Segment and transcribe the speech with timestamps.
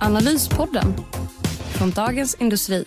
[0.00, 0.94] Analyspodden
[1.72, 2.84] från Dagens Industri.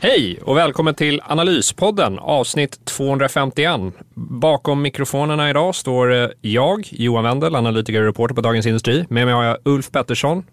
[0.00, 3.80] Hej och välkommen till Analyspodden avsnitt 251.
[4.14, 9.04] Bakom mikrofonerna idag står jag, Johan Wendel, analytiker och reporter på Dagens Industri.
[9.08, 10.44] Med mig har jag Ulf Pettersson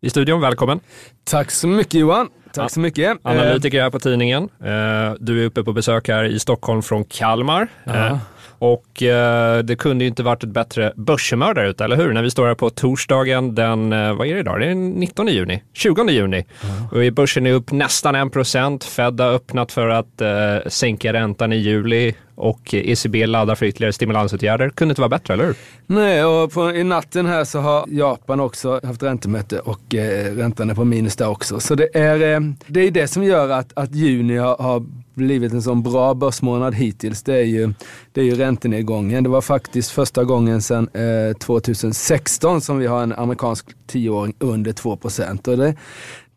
[0.00, 0.40] i studion.
[0.40, 0.80] Välkommen!
[1.24, 2.28] Tack så mycket Johan!
[2.52, 3.18] Tack så mycket.
[3.22, 4.42] Analytiker här på tidningen.
[4.42, 7.68] Eh, du är uppe på besök här i Stockholm från Kalmar.
[7.84, 8.18] Ja.
[8.60, 12.12] Och eh, det kunde ju inte varit ett bättre börshumör där ute, eller hur?
[12.12, 14.60] När vi står här på torsdagen den, eh, vad är det idag?
[14.60, 16.44] Det är den 19 juni, 20 juni.
[16.92, 18.84] Och börsen är upp nästan 1 procent.
[18.84, 23.92] Fed har öppnat för att eh, sänka räntan i juli och ECB laddar för ytterligare
[23.92, 24.70] stimulansåtgärder.
[24.70, 25.54] Kunde inte vara bättre, eller hur?
[25.86, 30.70] Nej, och på, i natten här så har Japan också haft räntemöte och eh, räntan
[30.70, 31.60] är på minus där också.
[31.60, 34.86] Så det är eh, det, är det som gör att, att juni har, har
[35.20, 37.22] blivit en sån bra börsmånad hittills.
[37.22, 37.72] Det är ju,
[38.12, 39.24] det är ju räntenedgången.
[39.24, 44.72] Det var faktiskt första gången sedan eh, 2016 som vi har en amerikansk tioåring under
[44.72, 45.44] 2 procent.
[45.44, 45.74] Det,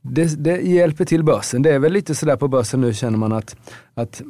[0.02, 1.62] det, det hjälper till börsen.
[1.62, 3.56] Det är väl lite sådär på börsen nu känner man att,
[3.94, 4.22] att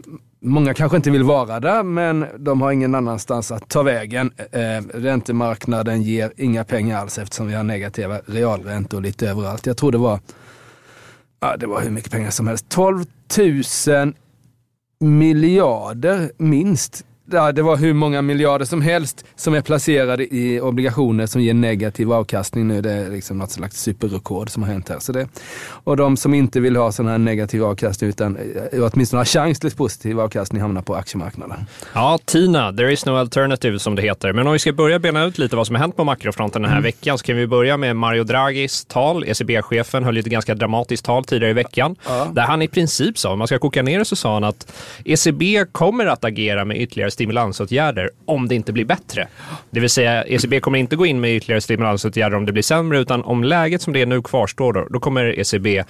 [0.46, 4.32] Många kanske inte vill vara där, men de har ingen annanstans att ta vägen.
[4.52, 9.66] Eh, räntemarknaden ger inga pengar alls eftersom vi har negativa realräntor lite överallt.
[9.66, 10.20] Jag tror det var,
[11.40, 12.70] ja, det var hur mycket pengar som helst.
[12.70, 13.06] 12
[13.38, 13.64] 000
[15.04, 21.26] miljarder minst Ja, det var hur många miljarder som helst som är placerade i obligationer
[21.26, 22.82] som ger negativ avkastning nu.
[22.82, 25.00] Det är liksom något slags superrekord som har hänt här.
[25.00, 25.28] Så det,
[25.84, 28.38] och de som inte vill ha sån här negativ avkastning utan
[28.72, 31.66] eh, åtminstone har chans till positiv avkastning hamnar på aktiemarknaden.
[31.94, 34.34] Ja, Tina, there is no alternative som det heter.
[34.34, 36.72] Men om vi ska börja bena ut lite vad som har hänt på makrofronten den
[36.72, 36.84] här mm.
[36.84, 39.24] veckan så kan vi börja med Mario Draghis tal.
[39.24, 42.32] ECB-chefen höll ett ganska dramatiskt tal tidigare i veckan ja.
[42.34, 44.74] där han i princip sa, om man ska koka ner det så sa han att
[45.06, 49.28] ECB kommer att agera med ytterligare stimulansåtgärder om det inte blir bättre.
[49.70, 53.00] Det vill säga ECB kommer inte gå in med ytterligare stimulansåtgärder om det blir sämre
[53.00, 55.84] utan om läget som det är nu kvarstår då, då kommer ECB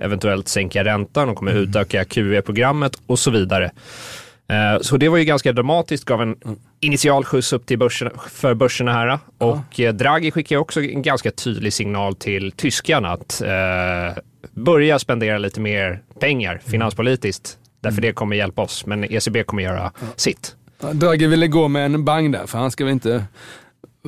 [0.00, 1.62] eventuellt sänka räntan, de kommer mm.
[1.62, 3.70] utöka QE-programmet och så vidare.
[4.48, 6.36] Eh, så det var ju ganska dramatiskt, gav en
[6.80, 9.18] initial skjuts upp till börsen, för börserna här.
[9.38, 9.84] Och ja.
[9.84, 15.60] Eh, Draghi skickar också en ganska tydlig signal till tyskarna att eh, börja spendera lite
[15.60, 16.62] mer pengar mm.
[16.64, 17.58] finanspolitiskt.
[17.80, 18.08] Därför mm.
[18.08, 20.06] det kommer hjälpa oss, men ECB kommer göra ja.
[20.16, 20.56] sitt.
[20.80, 23.24] Draghi ville gå med en bang där, för han ska väl inte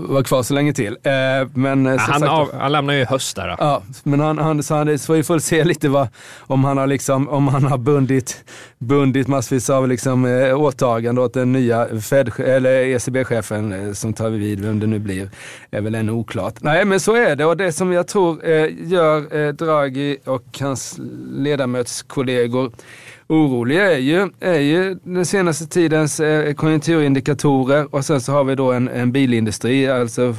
[0.06, 0.97] vara kvar så länge till.
[1.03, 1.12] Eh,
[1.55, 3.49] men, ja, han, sagt, av, han lämnar ju i höst där.
[3.49, 3.56] Då.
[3.59, 6.09] Ja, men han, han, så han, så vi får se lite vad,
[6.39, 8.45] om han har, liksom, om han har bundit,
[8.79, 14.31] bundit massvis av liksom, eh, åtagande åt den nya Fed, eller ECB-chefen eh, som tar
[14.31, 15.31] vid, vem det nu blir,
[15.71, 16.55] är väl ännu oklart.
[16.61, 20.59] Nej, men så är det och det som jag tror eh, gör eh, Draghi och
[20.61, 20.97] hans
[21.33, 22.73] ledamötskollegor
[23.28, 28.55] oroliga är ju, är ju den senaste tidens eh, konjunkturindikatorer och sen så har vi
[28.55, 30.34] då en, en bilindustri, alltså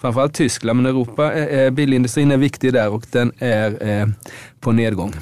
[0.00, 4.12] framförallt Tyskland, men Europa, eh, eh, bilindustrin är viktig där och den är
[4.60, 5.12] på nedgång.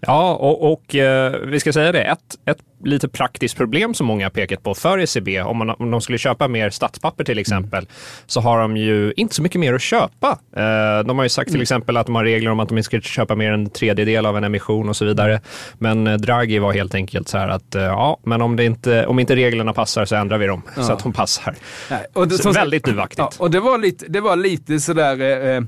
[0.00, 4.24] Ja, och, och eh, vi ska säga det, ett, ett lite praktiskt problem som många
[4.24, 7.78] har pekat på för ECB, om, man, om de skulle köpa mer statspapper till exempel,
[7.78, 7.90] mm.
[8.26, 10.38] så har de ju inte så mycket mer att köpa.
[10.56, 11.62] Eh, de har ju sagt till mm.
[11.62, 14.26] exempel att de har regler om att de inte ska köpa mer än en tredjedel
[14.26, 15.40] av en emission och så vidare.
[15.78, 19.06] Men eh, Draghi var helt enkelt så här att eh, ja, men om, det inte,
[19.06, 20.82] om inte reglerna passar så ändrar vi dem ja.
[20.82, 21.54] så att de passar.
[21.90, 23.18] Nej, och det, så väldigt duvaktigt.
[23.18, 25.62] Ja, och det var lite, det var lite sådär eh,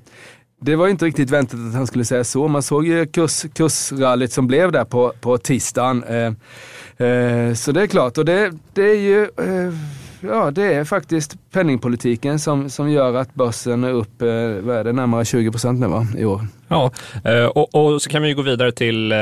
[0.60, 2.48] det var inte riktigt väntat att han skulle säga så.
[2.48, 6.04] Man såg ju kurs, kursrallyt som blev där på, på tisdagen.
[6.04, 9.74] Eh, eh, så det är klart, och det, det är ju eh,
[10.20, 14.28] ja, det är faktiskt penningpolitiken som, som gör att börsen är upp, eh,
[14.62, 16.46] vad är det, närmare 20 procent nu va, i år.
[16.68, 16.90] Ja,
[17.24, 19.18] eh, och, och, så kan vi gå vidare till eh,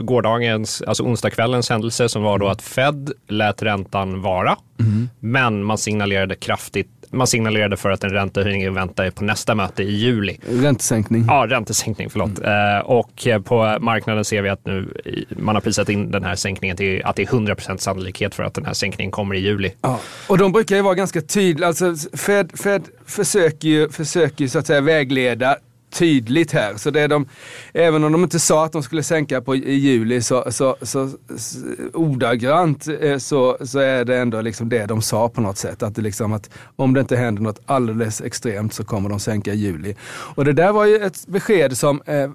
[0.00, 5.08] gårdagens, alltså onsdagskvällens händelse som var då att Fed lät räntan vara, mm.
[5.20, 9.82] men man signalerade kraftigt man signalerade för att en räntehöjning är vänta på nästa möte
[9.82, 10.38] i juli.
[10.48, 11.24] Räntesänkning.
[11.28, 12.38] Ja, räntesänkning, förlåt.
[12.38, 12.76] Mm.
[12.76, 14.94] Eh, och på marknaden ser vi att nu
[15.28, 18.54] man har prisat in den här sänkningen till att det är 100% sannolikhet för att
[18.54, 19.72] den här sänkningen kommer i juli.
[19.80, 20.00] Ja.
[20.26, 21.68] Och de brukar ju vara ganska tydliga.
[21.68, 25.56] Alltså Fed, Fed försöker ju, försöker så att säga vägleda
[25.92, 26.76] tydligt här.
[26.76, 27.26] Så det är de,
[27.72, 31.08] även om de inte sa att de skulle sänka på i juli så, så, så,
[31.36, 31.58] så
[31.92, 35.82] ordagrant eh, så, så är det ändå liksom det de sa på något sätt.
[35.82, 39.52] Att, det liksom att om det inte händer något alldeles extremt så kommer de sänka
[39.52, 39.94] i juli.
[40.34, 42.30] Och det där var ju ett besked som eh,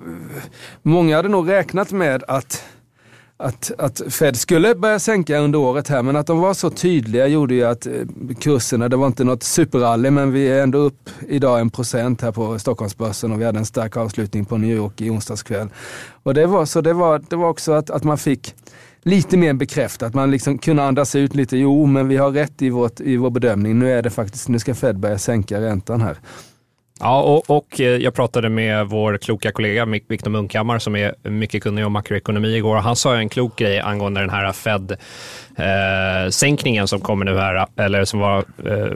[0.82, 2.64] många hade nog räknat med att
[3.38, 7.28] att, att Fed skulle börja sänka under året här, men att de var så tydliga
[7.28, 7.94] gjorde ju att eh,
[8.40, 12.32] kurserna, det var inte något superrally, men vi är ändå upp idag en procent här
[12.32, 15.68] på Stockholmsbörsen och vi hade en stark avslutning på New York i onsdags kväll.
[16.24, 18.56] Och det var, så det var, det var också att, att man fick
[19.02, 20.14] lite mer bekräftat.
[20.14, 21.58] Man liksom kunde andas ut lite.
[21.58, 23.80] Jo, men vi har rätt i, vårt, i vår bedömning.
[23.80, 26.18] Nu är det faktiskt, nu ska Fed börja sänka räntan här.
[27.00, 31.64] Ja, och, och, eh, jag pratade med vår kloka kollega Viktor Munkhammar som är mycket
[31.64, 32.76] kunnig om makroekonomi igår.
[32.76, 38.06] Han sa en klok grej angående den här Fed-sänkningen eh, som kommer nu här, eller
[38.06, 38.92] som var eh,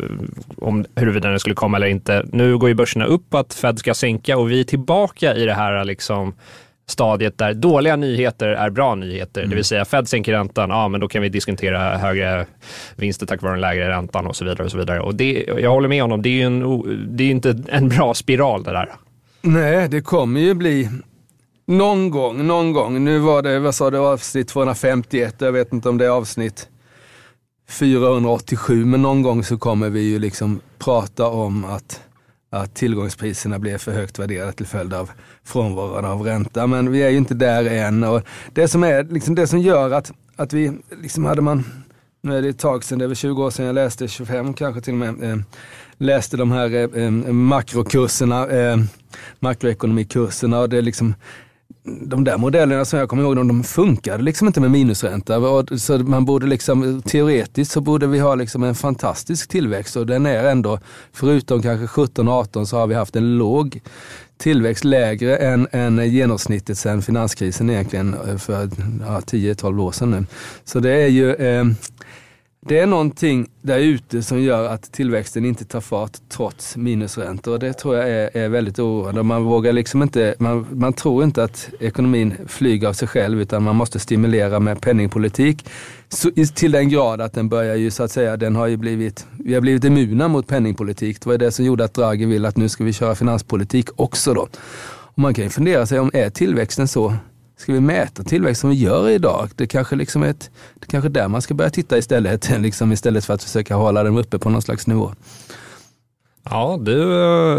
[0.58, 2.26] om huruvida den skulle komma eller inte.
[2.32, 5.54] Nu går ju börserna upp att Fed ska sänka och vi är tillbaka i det
[5.54, 6.34] här liksom
[6.92, 9.42] stadiet där dåliga nyheter är bra nyheter.
[9.42, 9.50] Mm.
[9.50, 12.46] Det vill säga Fed sänker räntan, ja men då kan vi diskutera högre
[12.96, 14.64] vinster tack vare den lägre räntan och så vidare.
[14.64, 15.02] Och så vidare.
[15.02, 18.14] Och det, jag håller med honom, det är ju en, det är inte en bra
[18.14, 18.90] spiral det där.
[19.42, 20.90] Nej, det kommer ju bli
[21.68, 23.04] någon gång, någon gång.
[23.04, 26.68] Nu var det, vad sa du, avsnitt 251, jag vet inte om det är avsnitt
[27.70, 32.02] 487, men någon gång så kommer vi ju liksom prata om att
[32.54, 35.12] att tillgångspriserna blev för högt värderade till följd av
[35.44, 36.68] frånvaron av ränta.
[36.68, 38.04] Men vi är ju inte där än.
[38.04, 38.22] Och
[38.54, 40.72] det som är liksom det som gör att, att vi,
[41.02, 41.64] liksom hade man,
[42.22, 44.54] nu är det ett tag sedan, det är väl 20 år sedan jag läste, 25
[44.54, 45.38] kanske till och med, eh,
[45.98, 48.78] läste de här eh, eh makrokurserna, eh,
[49.40, 51.14] makroekonomikurserna och det är liksom
[51.84, 55.66] de där modellerna som jag kommer ihåg, de funkade liksom inte med minusränta.
[55.78, 60.26] Så man borde liksom, teoretiskt så borde vi ha liksom en fantastisk tillväxt och den
[60.26, 60.80] är ändå,
[61.14, 63.82] förutom kanske 17-18 så har vi haft en låg
[64.38, 68.54] tillväxt lägre än, än genomsnittet sedan finanskrisen egentligen eh, för
[69.02, 70.26] ja, 10-12 år sedan nu.
[70.64, 71.66] Så det är ju eh,
[72.66, 77.58] det är någonting där ute som gör att tillväxten inte tar fart trots minusräntor.
[77.58, 79.24] Det tror jag är, är väldigt oroande.
[79.24, 83.64] Man, vågar liksom inte, man, man tror inte att ekonomin flyger av sig själv utan
[83.64, 85.66] man måste stimulera med penningpolitik.
[86.10, 89.28] Så, till den grad att den börjar ju så att säga, den har ju blivit,
[89.32, 91.22] vi har blivit immuna mot penningpolitik.
[91.22, 94.34] Det var det som gjorde att Draghi vill att nu ska vi köra finanspolitik också
[94.34, 94.48] då.
[95.14, 97.14] Och man kan ju fundera sig om är tillväxten så
[97.62, 99.50] Ska vi mäta tillväxt som vi gör idag?
[99.56, 100.50] Det kanske liksom är ett,
[100.80, 104.18] det kanske där man ska börja titta istället, liksom istället för att försöka hålla den
[104.18, 105.14] uppe på någon slags nivå.
[106.44, 106.94] Ja, du,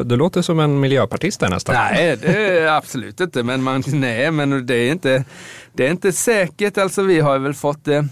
[0.04, 1.74] du låter som en miljöpartist där nästan.
[1.74, 3.42] Nej, det är absolut inte.
[3.42, 5.24] Men, man, nej, men det är inte,
[5.72, 6.78] det är inte säkert.
[6.78, 8.08] Alltså vi har väl fått det.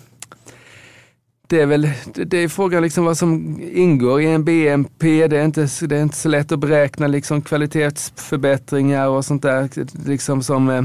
[1.49, 5.27] Det är väl det är frågan liksom vad som ingår i en BNP.
[5.29, 9.69] Det är inte, det är inte så lätt att beräkna liksom kvalitetsförbättringar och sånt där.
[10.09, 10.83] Liksom som, eh,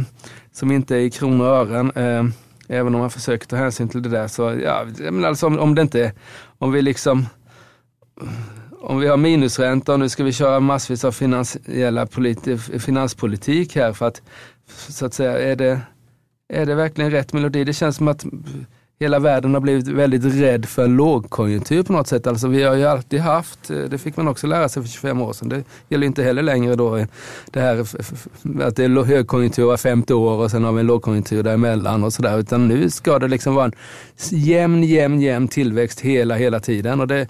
[0.56, 1.92] som inte är i kronor och ören.
[1.96, 2.26] Eh,
[2.68, 4.28] även om man försöker ta hänsyn till det där.
[4.28, 6.14] Så ja, men alltså om, om det inte, är,
[6.58, 7.26] om vi liksom
[8.82, 13.94] om vi har minusränta och nu ska vi köra massvis av finansiella politi- finanspolitik här
[13.94, 14.22] för att
[14.68, 15.82] så att säga, är det,
[16.54, 17.64] är det verkligen rätt melodi?
[17.64, 18.26] Det känns som att
[19.00, 22.28] hela världen har blivit väldigt rädd för lågkonjunktur på något sätt.
[22.28, 25.22] Alltså vi har ju alltid haft, eh, det fick man också lära sig för 25
[25.22, 27.08] år sedan, det gäller inte heller längre då eh,
[27.52, 27.80] det här
[28.62, 32.14] att det är högkonjunktur var femte år och sen har vi en lågkonjunktur däremellan och
[32.14, 32.40] sådär.
[32.40, 33.74] Utan nu ska det liksom vara en
[34.30, 37.02] jämn, jämn, jämn tillväxt hela, hela tiden.
[37.02, 37.28] Och det,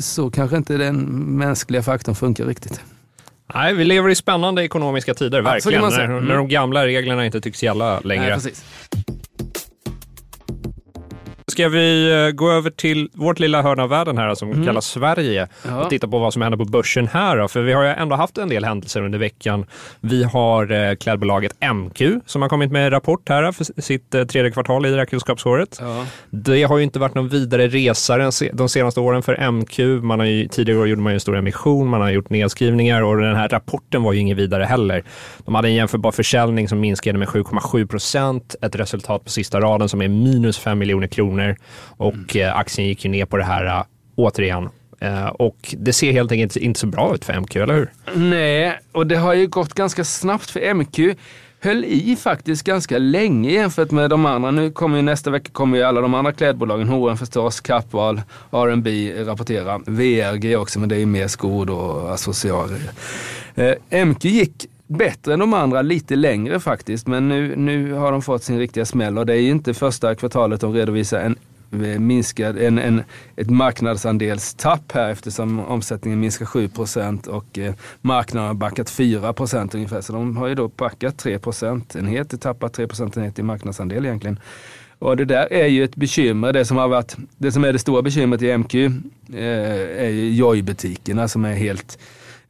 [0.00, 0.96] så kanske inte den
[1.36, 2.80] mänskliga faktorn funkar riktigt.
[3.54, 5.82] Nej, vi lever i spännande ekonomiska tider, verkligen.
[5.82, 6.48] När, när de mm.
[6.48, 8.38] gamla reglerna inte tycks gälla längre.
[8.44, 8.52] Nej,
[11.60, 14.66] Ska vi eh, gå över till vårt lilla hörn av världen här som mm.
[14.66, 15.84] kallas Sverige ja.
[15.84, 17.48] och titta på vad som händer på börsen här då?
[17.48, 19.66] För vi har ju ändå haft en del händelser under veckan.
[20.00, 24.24] Vi har eh, klädbolaget MQ som har kommit med en rapport här för sitt eh,
[24.24, 25.78] tredje kvartal i räkenskapsåret.
[25.80, 26.06] Ja.
[26.30, 30.02] Det har ju inte varit någon vidare resa de senaste åren för MQ.
[30.02, 33.16] Man har ju, tidigare gjorde man ju en stor emission, man har gjort nedskrivningar och
[33.16, 35.04] den här rapporten var ju ingen vidare heller.
[35.44, 39.88] De hade en jämförbar försäljning som minskade med 7,7 procent, ett resultat på sista raden
[39.88, 41.56] som är minus 5 miljoner kronor kronor
[41.96, 42.52] och mm.
[42.56, 43.84] aktien gick ju ner på det här äh,
[44.16, 44.68] återigen.
[45.00, 47.90] Äh, och det ser helt enkelt inte så bra ut för MQ, eller hur?
[48.14, 51.16] Nej, och det har ju gått ganska snabbt för MQ
[51.62, 54.50] höll i faktiskt ganska länge jämfört med de andra.
[54.50, 59.12] Nu kommer ju nästa vecka kommer ju alla de andra klädbolagen, H&M förstås, Kappahl, R&B
[59.24, 59.80] rapportera.
[59.86, 62.80] VRG också, men det är ju mer skor och accessoarer.
[63.54, 67.06] Eh, MQ gick bättre än de andra lite längre faktiskt.
[67.06, 70.14] Men nu, nu har de fått sin riktiga smäll och det är ju inte första
[70.14, 71.36] kvartalet de redovisar en
[71.84, 73.02] eh, minskad, en, en,
[73.36, 80.00] ett marknadsandelstapp här eftersom omsättningen minskar 7% och eh, marknaden har backat 4% ungefär.
[80.00, 84.38] Så de har ju då backat 3 procentenheter, tappat 3 procentenheter i marknadsandel egentligen.
[84.98, 86.52] Och det där är ju ett bekymmer.
[86.52, 88.90] Det som, har varit, det som är det stora bekymret i MQ eh,
[90.04, 91.98] är ju Joy-butikerna som är helt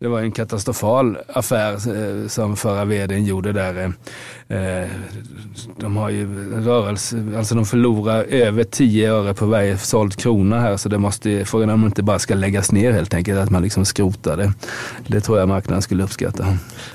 [0.01, 3.93] det var en katastrofal affär eh, som förra vdn gjorde där.
[4.49, 4.89] Eh,
[5.77, 10.77] de har ju rörelse, alltså de förlorar över 10 öre på varje såld krona här
[10.77, 13.63] så det måste, frågan om det inte bara ska läggas ner helt enkelt, att man
[13.63, 14.53] liksom skrotar det.
[15.07, 16.47] Det tror jag marknaden skulle uppskatta.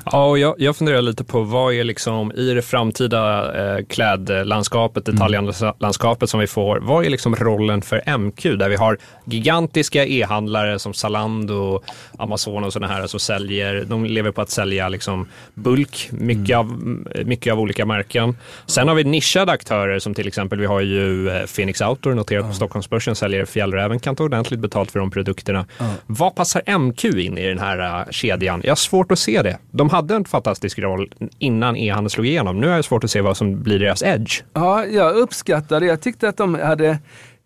[0.06, 5.08] Ja, och jag, jag funderar lite på vad är liksom i det framtida eh, klädlandskapet,
[5.08, 5.16] mm.
[5.16, 10.80] detaljhandelslandskapet som vi får, vad är liksom rollen för MQ där vi har gigantiska e-handlare
[10.80, 11.82] som Zalando,
[12.18, 16.60] Amazon och sådana här som säljer, de lever på att sälja liksom bulk, mycket, mm.
[16.60, 18.38] av, mycket av olika märken.
[18.66, 22.42] Sen har vi nischade aktörer som till exempel, vi har ju eh, Phoenix Outdoor noterat
[22.42, 22.52] mm.
[22.52, 25.66] på Stockholmsbörsen, säljer Fjällräven, kan ta ordentligt betalt för de produkterna.
[25.80, 25.92] Mm.
[26.06, 28.62] Vad passar MQ in i den här uh, kedjan?
[28.64, 29.58] Jag har svårt att se det.
[29.72, 32.60] De hade en fantastisk roll innan e-handeln slog igenom.
[32.60, 34.44] Nu har jag svårt att se vad som blir deras edge.
[34.54, 35.86] Ja, jag uppskattar det.
[35.86, 37.00] Jag tyckte att de hade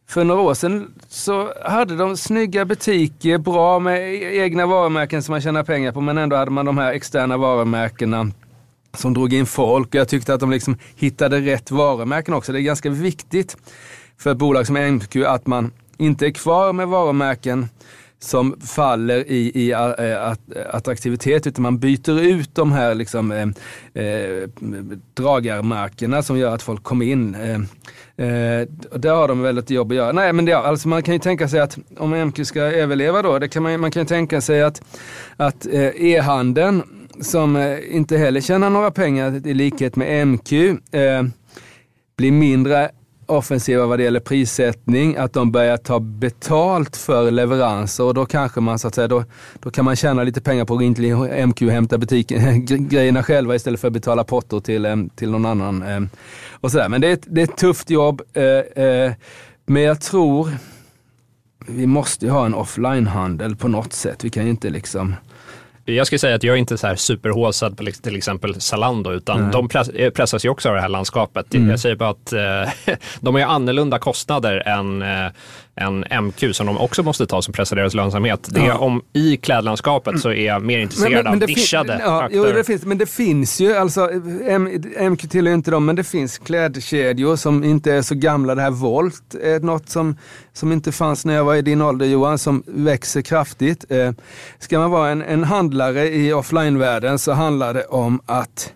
[0.10, 5.42] för några år sedan så hade de snygga butiker, bra med egna varumärken som man
[5.42, 8.32] tjänar pengar på, men ändå hade man de här externa varumärkena
[8.98, 9.96] som drog in folk.
[9.96, 12.52] Jag tyckte att de liksom hittade rätt varumärken också.
[12.52, 13.58] Det är ganska viktigt
[14.18, 17.70] för ett bolag som MQ att man inte är kvar med varumärken
[18.20, 20.36] som faller i, i eh, uh,
[20.70, 23.48] attraktivitet utan man byter ut de här liksom, uh,
[24.04, 24.48] uh,
[25.14, 27.36] dragarmarkerna som gör att folk kommer in.
[28.18, 28.68] Eh,
[29.00, 30.12] där har de väldigt jobb att göra.
[30.12, 33.40] Nej, men det, alltså man kan ju tänka sig att om MQ ska överleva då,
[33.40, 34.82] det kan man, man kan ju tänka sig att,
[35.38, 36.84] att e-handeln
[37.22, 40.52] som inte heller tjänar några pengar i likhet med MQ
[42.18, 42.92] blir mindre
[43.30, 48.62] offensiva vad det gäller prissättning, att de börjar ta betalt för leveranser och då kanske
[48.62, 49.24] man så att säga, då,
[49.60, 51.16] då kan man tjäna lite pengar på att gå in till
[51.48, 55.46] MQ och hämta butiken, grejerna själva istället för att betala porto till, eh, till någon
[55.46, 56.02] annan eh.
[56.52, 56.90] och sådär.
[56.90, 58.22] Men det är, ett, det är ett tufft jobb.
[58.34, 59.14] Eh,
[59.66, 60.50] Men jag tror
[61.68, 64.24] vi måste ju ha en offline-handel på något sätt.
[64.24, 65.16] Vi kan ju inte liksom
[65.96, 69.42] jag skulle säga att jag är inte så här superhåsad på till exempel Zalando, utan
[69.42, 69.52] Nej.
[69.52, 69.70] de
[70.04, 71.54] eh, pressas ju också av det här landskapet.
[71.54, 71.70] Mm.
[71.70, 75.32] Jag säger bara att eh, de har ju annorlunda kostnader än eh,
[75.80, 78.48] en MQ som de också måste ta som pressar deras lönsamhet.
[78.52, 82.02] Det är om i klädlandskapet så är jag mer intresserad men, men, men av nischade
[82.06, 84.10] ja, jo, det finns, Men det finns ju, alltså
[84.48, 84.70] M,
[85.12, 88.56] MQ tillhör inte dem, men det finns klädkedjor som inte är så gamla.
[88.56, 90.18] Det här Volt är något som,
[90.54, 93.86] som inte fanns när jag var i din ålder Johan, som växer kraftigt.
[93.90, 94.12] Eh,
[94.60, 98.74] ska man vara en, en handlare i offline-världen så handlar det om att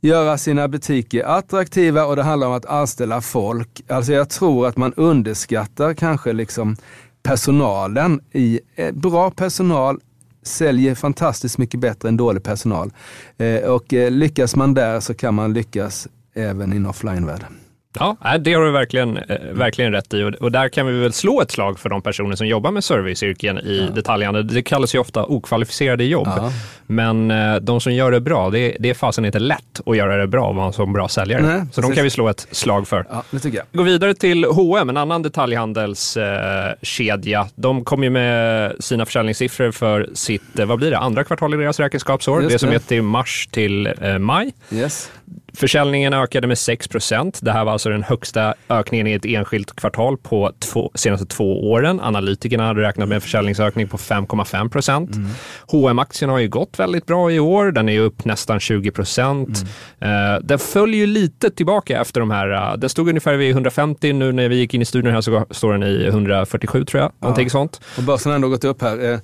[0.00, 3.82] göra sina butiker attraktiva och det handlar om att anställa folk.
[3.88, 6.76] Alltså jag tror att man underskattar kanske liksom
[7.22, 8.20] personalen.
[8.32, 10.00] I, eh, bra personal
[10.42, 12.92] säljer fantastiskt mycket bättre än dålig personal.
[13.38, 17.56] Eh, och eh, lyckas man där så kan man lyckas även i en offline-världen.
[17.98, 21.40] Ja, det har du verkligen, eh, verkligen rätt i och där kan vi väl slå
[21.40, 23.94] ett slag för de personer som jobbar med serviceyrken i ja.
[23.94, 24.46] detaljhandel.
[24.46, 26.52] Det kallas ju ofta okvalificerade jobb, ja.
[26.86, 30.16] men eh, de som gör det bra, det, det är fasen inte lätt att göra
[30.16, 31.42] det bra och vara som bra säljare.
[31.42, 33.06] Nej, Så de kan vi slå ett slag för.
[33.10, 33.66] Ja, det tycker jag.
[33.72, 37.48] Gå vidare till H&M, en annan detaljhandelskedja.
[37.54, 41.56] De kom ju med sina försäljningssiffror för sitt, eh, vad blir det, andra kvartal i
[41.56, 42.42] deras räkenskapsår.
[42.42, 44.52] Just det som är till mars till maj.
[44.72, 45.10] Yes.
[45.54, 47.38] Försäljningen ökade med 6 procent.
[47.42, 51.70] Det här var alltså den högsta ökningen i ett enskilt kvartal på två, senaste två
[51.70, 52.00] åren.
[52.00, 55.16] Analytikerna hade räknat med en försäljningsökning på 5,5 procent.
[55.16, 55.30] Mm.
[55.72, 57.72] hm aktien har ju gått väldigt bra i år.
[57.72, 59.62] Den är upp nästan 20 procent.
[60.00, 60.34] Mm.
[60.34, 62.72] Uh, den följer lite tillbaka efter de här.
[62.72, 64.12] Uh, den stod ungefär vid 150.
[64.12, 67.12] Nu när vi gick in i studion här så står den i 147 tror jag.
[67.18, 67.50] Någonting ja.
[67.50, 67.80] sånt.
[67.96, 69.12] Och börsen har ändå gått upp här.
[69.12, 69.18] Eh,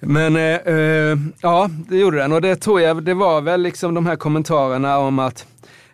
[0.00, 4.06] men uh, ja, det gjorde den och det tror jag, det var väl liksom de
[4.06, 5.33] här kommentarerna om att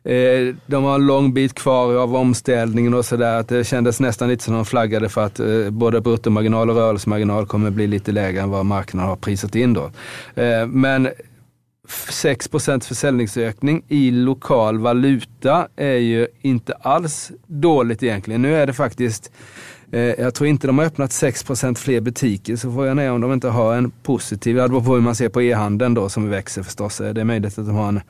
[0.05, 3.45] Eh, de har en lång bit kvar av omställningen och sådär.
[3.49, 7.71] Det kändes nästan lite som de flaggade för att eh, både bruttomarginal och rörelsemarginal kommer
[7.71, 9.91] bli lite lägre än vad marknaden har prisat in då.
[10.35, 11.09] Eh, men
[11.89, 18.43] 6% försäljningsökning i lokal valuta är ju inte alls dåligt egentligen.
[18.43, 19.33] Nu är det faktiskt
[19.93, 23.33] eh, jag tror inte de har öppnat 6% fler butiker, så får jag om de
[23.33, 26.63] inte har en positiv, det beror på hur man ser på e-handeln då som växer
[26.63, 27.01] förstås.
[27.01, 28.01] Eh, det är möjligt att de har en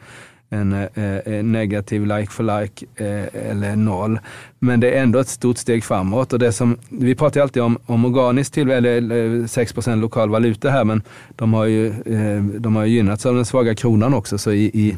[0.50, 4.20] en, eh, eh, en negativ like for like eh, eller noll.
[4.58, 6.32] Men det är ändå ett stort steg framåt.
[6.32, 10.70] Och det som, vi pratar alltid om, om organiskt till eller eh, 6 lokal valuta
[10.70, 11.02] här, men
[11.36, 14.38] de har ju, eh, de har gynnats av den svaga kronan också.
[14.38, 14.96] Så i, i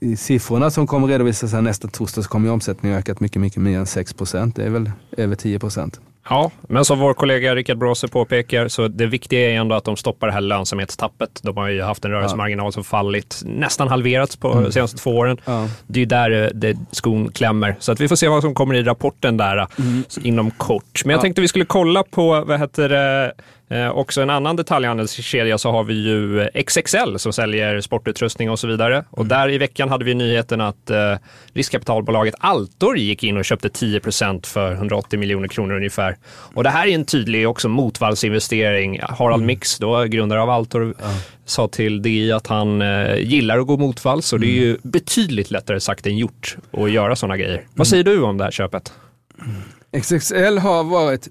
[0.00, 3.62] i siffrorna som kommer redovisas här nästa torsdag så kommer ju omsättningen ökat mycket, mycket
[3.62, 4.56] mer än 6 procent.
[4.56, 6.00] Det är väl över 10 procent.
[6.28, 9.96] Ja, men som vår kollega Rickard Bråse påpekar, så det viktiga är ändå att de
[9.96, 11.40] stoppar det här lönsamhetstappet.
[11.42, 14.64] De har ju haft en rörelsemarginal som fallit, nästan halverats på mm.
[14.64, 15.40] de senaste två åren.
[15.44, 15.68] Ja.
[15.86, 17.76] Det är ju där eh, det, skon klämmer.
[17.78, 20.04] Så att vi får se vad som kommer i rapporten där mm.
[20.22, 21.04] inom kort.
[21.04, 21.22] Men jag ja.
[21.22, 23.32] tänkte vi skulle kolla på, vad heter det,
[23.70, 28.66] Eh, också en annan detaljhandelskedja så har vi ju XXL som säljer sportutrustning och så
[28.66, 29.04] vidare.
[29.10, 29.28] Och mm.
[29.28, 31.14] där i veckan hade vi nyheten att eh,
[31.52, 36.09] riskkapitalbolaget Altor gick in och köpte 10% för 180 miljoner kronor ungefär.
[36.28, 39.00] Och det här är en tydlig också motvallsinvestering.
[39.02, 39.46] Harald mm.
[39.46, 41.04] Mix, då, grundare av Altor, ja.
[41.44, 44.48] sa till DI att han eh, gillar att gå motvalls och mm.
[44.48, 44.80] det är ju mm.
[44.82, 47.56] betydligt lättare sagt än gjort att göra sådana grejer.
[47.74, 47.90] Vad mm.
[47.90, 48.92] säger du om det här köpet?
[50.02, 51.28] XXL har varit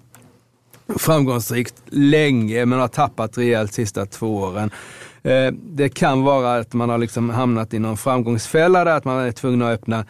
[0.97, 4.71] framgångsrikt länge men har tappat rejält sista två åren.
[5.23, 9.19] Eh, det kan vara att man har liksom hamnat i någon framgångsfälla där, att man
[9.19, 10.05] är tvungen att öppna,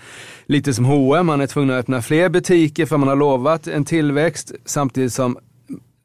[0.46, 3.86] lite som H&M, man är tvungen att öppna fler butiker för man har lovat en
[3.86, 5.38] tillväxt samtidigt som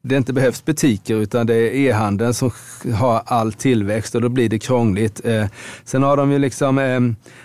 [0.04, 2.50] det inte behövs butiker utan det är e-handeln som
[2.94, 5.20] har all tillväxt och då blir det krångligt.
[5.24, 5.46] Eh,
[5.84, 7.00] sen har de ju liksom eh,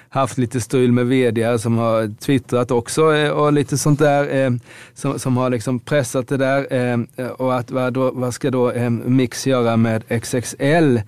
[0.10, 4.52] haft lite strul med vd som har twittrat också eh, och lite sånt där eh,
[4.94, 6.74] som, som har liksom pressat det där.
[6.74, 11.00] Eh, och att, vad, då, vad ska då Mix göra med XXL?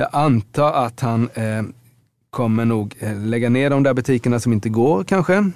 [0.00, 1.62] Jag antar att han eh,
[2.30, 5.50] kommer nog eh, lägga ner de där butikerna som inte går kanske.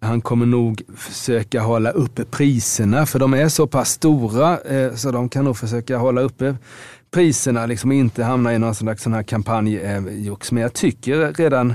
[0.00, 5.10] Han kommer nog försöka hålla uppe priserna för de är så pass stora eh, så
[5.10, 6.56] de kan nog försöka hålla uppe
[7.10, 10.50] priserna, liksom inte hamna i någon sån, sån här kampanjjox.
[10.50, 11.74] Eh, men jag tycker redan,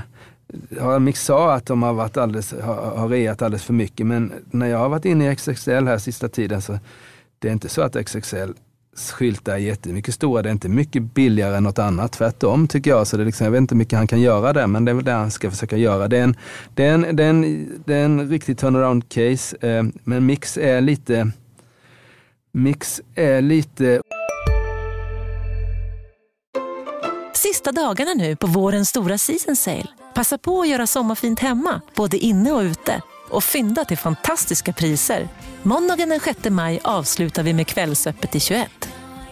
[1.00, 4.66] Mix sa att de har, varit alldeles, har, har reat alldeles för mycket, men när
[4.66, 6.78] jag har varit inne i XXL här sista tiden så
[7.38, 8.52] det är inte så att XXL
[8.96, 10.42] skyltar är jättemycket stora.
[10.42, 12.12] Det är inte mycket billigare än något annat.
[12.12, 13.06] Tvärtom tycker jag.
[13.06, 14.92] Så det är liksom, jag vet inte hur mycket han kan göra där, men det
[14.92, 16.08] är väl det han ska försöka göra.
[16.08, 16.36] Det är en,
[16.74, 19.56] det är en, det är en, det är en riktig turnaround case.
[19.60, 21.30] Eh, men Mix är lite...
[22.52, 24.02] Mix är lite...
[27.34, 29.86] Sista dagarna nu på vårens stora season sale.
[30.14, 33.02] Passa på att göra sommarfint hemma, både inne och ute.
[33.32, 35.28] Och fynda till fantastiska priser.
[35.62, 38.70] Måndagen den 6 maj avslutar vi med Kvällsöppet i 21.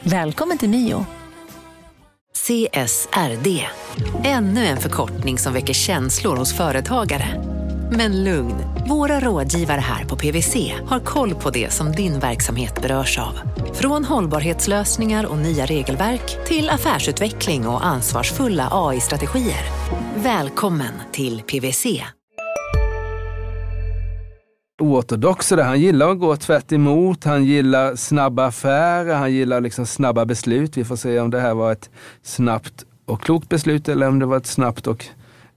[0.03, 1.07] Välkommen till Mio.
[2.35, 3.67] CSRD,
[4.25, 7.27] ännu en förkortning som väcker känslor hos företagare.
[7.93, 8.55] Men lugn,
[8.89, 13.41] våra rådgivare här på PWC har koll på det som din verksamhet berörs av.
[13.75, 19.65] Från hållbarhetslösningar och nya regelverk till affärsutveckling och ansvarsfulla AI-strategier.
[20.17, 21.87] Välkommen till PWC
[24.81, 25.63] oortodox där.
[25.63, 27.25] Han gillar att gå tvärt emot.
[27.25, 30.77] han gillar snabba affärer, han gillar liksom snabba beslut.
[30.77, 31.91] Vi får se om det här var ett
[32.23, 35.07] snabbt och klokt beslut eller om det var ett snabbt och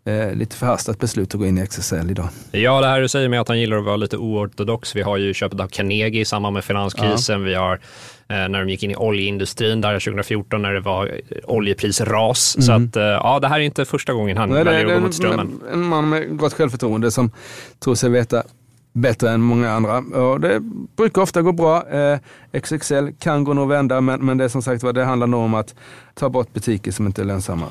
[0.06, 2.30] eh, lite förhastat beslut att gå in i XSL idag.
[2.52, 4.96] Ja, det här du säger med att han gillar att vara lite oortodox.
[4.96, 7.42] Vi har ju köpet av Carnegie i samband med finanskrisen.
[7.42, 7.46] Ja.
[7.46, 7.80] Vi har eh,
[8.28, 11.12] när de gick in i oljeindustrin där 2014 när det var
[11.44, 12.56] oljeprisras.
[12.56, 12.66] Mm.
[12.66, 15.14] Så att, eh, ja, det här är inte första gången han väljer att gå mot
[15.14, 15.62] strömmen.
[15.68, 17.32] En, en man med gott självförtroende som
[17.80, 18.44] tror sig veta
[18.94, 19.98] bättre än många andra.
[19.98, 20.60] Och det
[20.96, 21.90] brukar ofta gå bra.
[21.90, 22.20] Eh,
[22.62, 25.54] XXL kan gå nog vända, men, men det är som sagt det handlar nog om
[25.54, 25.76] att
[26.14, 27.66] ta bort butiker som inte är lönsamma.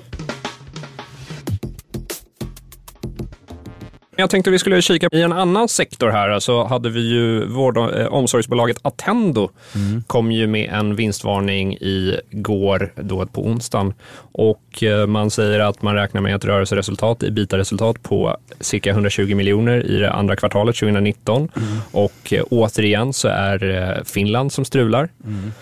[4.22, 6.40] Jag tänkte vi skulle kika i en annan sektor här.
[6.40, 10.02] Så hade vi ju vård, eh, omsorgsbolaget Attendo mm.
[10.06, 13.94] kom ju med en vinstvarning igår, då på onsdagen.
[14.32, 19.86] Och eh, man säger att man räknar med ett rörelseresultat, ebitda-resultat på cirka 120 miljoner
[19.90, 21.48] i det andra kvartalet 2019.
[21.56, 21.78] Mm.
[21.92, 25.08] Och eh, återigen så är Finland som strular.
[25.24, 25.52] Mm.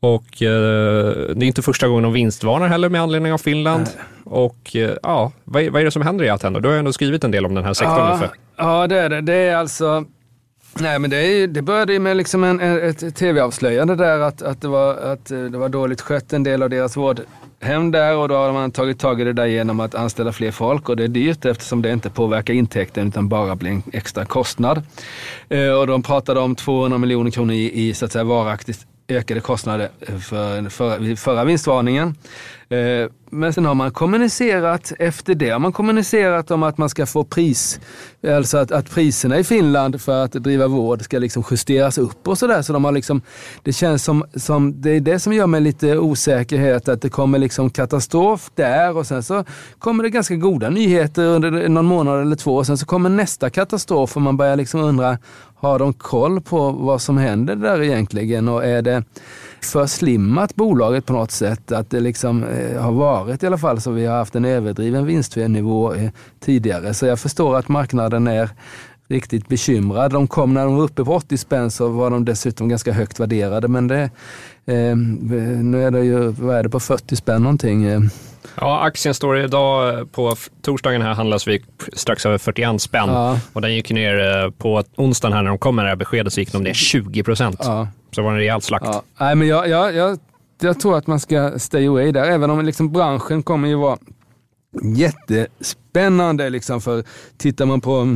[0.00, 3.88] Och eh, det är inte första gången de vinstvarnar heller med anledning av Finland.
[3.96, 4.04] Nej.
[4.24, 6.60] Och eh, ja, vad är, vad är, det som händer i Attendo?
[6.60, 8.20] Du har ändå skrivit en del om den här sektorn.
[8.20, 9.20] Ja, ja det är det.
[9.20, 10.04] Det är alltså
[10.80, 14.68] Nej men det, är, det började med liksom en, ett tv-avslöjande där att, att, det
[14.68, 18.34] var, att eh, det var dåligt skött en del av deras vårdhem där och då
[18.34, 21.08] har man tagit tag i det där genom att anställa fler folk och det är
[21.08, 24.82] dyrt eftersom det inte påverkar intäkten utan bara blir en extra kostnad.
[25.48, 29.40] Eh, och de pratade om 200 miljoner kronor i, i så att säga varaktigt ökade
[29.40, 29.90] kostnader
[30.20, 32.14] för, för, förra vinstvarningen.
[32.70, 37.06] Eh, men sen har man kommunicerat efter det, har man kommunicerat om att man ska
[37.06, 37.80] få pris,
[38.26, 42.38] alltså att, att priserna i Finland för att driva vård ska liksom justeras upp och
[42.38, 42.62] sådär.
[42.62, 43.22] Så de har liksom,
[43.62, 47.38] det känns som, som, det är det som gör mig lite osäkerhet, att det kommer
[47.38, 49.44] liksom katastrof där och sen så
[49.78, 53.50] kommer det ganska goda nyheter under någon månad eller två och sen så kommer nästa
[53.50, 55.18] katastrof och man börjar liksom undra,
[55.56, 59.04] har de koll på vad som händer där egentligen och är det
[59.60, 61.72] förslimmat bolaget på något sätt.
[61.72, 65.06] Att det liksom eh, har varit i alla fall så vi har haft en överdriven
[65.06, 66.94] vinstnivå eh, tidigare.
[66.94, 68.50] Så jag förstår att marknaden är
[69.08, 70.12] riktigt bekymrad.
[70.12, 73.20] De kom när de var uppe på 80 spänn så var de dessutom ganska högt
[73.20, 73.68] värderade.
[73.68, 74.10] Men det,
[74.66, 74.96] eh,
[75.62, 77.84] nu är det ju, vad är det, på 40 spänn någonting.
[77.84, 78.00] Eh.
[78.54, 83.40] Ja, aktien står idag på torsdagen här handlas vi strax över 41 spänn ja.
[83.52, 86.32] och den gick ner eh, på onsdagen här när de kom med det här beskedet
[86.32, 87.60] så gick de ner 20 procent.
[87.62, 87.88] Ja.
[88.10, 88.84] Så var det en rejäl slakt.
[88.86, 89.02] Ja.
[89.20, 90.18] Nej, men jag, jag, jag,
[90.60, 93.98] jag, tror att man ska stay away där, även om liksom branschen kommer ju vara
[94.82, 96.50] jättespännande.
[96.50, 97.04] Liksom, för
[97.36, 98.06] tittar man på